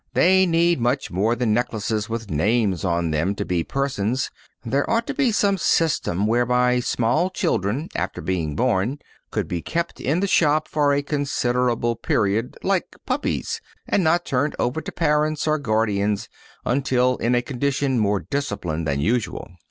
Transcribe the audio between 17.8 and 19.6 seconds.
more disciplined than usual.